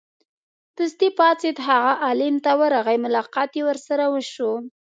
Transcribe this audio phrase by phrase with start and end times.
[0.77, 4.51] دستې پاڅېد هغه عالم ت ورغی ملاقات یې ورسره وشو.